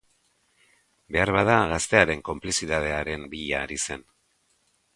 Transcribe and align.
Beharbada 1.15 1.59
gaztearen 1.73 2.25
konplizitatearen 2.31 3.29
bila 3.35 3.63
ari 3.67 3.81
zen. 3.89 4.05